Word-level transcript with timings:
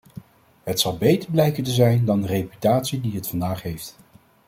Het 0.63 0.79
zal 0.79 0.97
beter 0.97 1.31
blijken 1.31 1.63
te 1.63 1.71
zijn 1.71 2.05
dan 2.05 2.21
de 2.21 2.27
reputatie 2.27 3.01
die 3.01 3.15
het 3.15 3.27
vandaag 3.27 3.61
heeft. 3.61 3.97